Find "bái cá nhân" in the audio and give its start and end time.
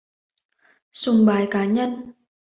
1.25-2.11